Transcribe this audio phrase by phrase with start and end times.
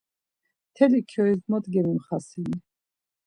[0.69, 2.55] Mteli kyois mot gemimxasini?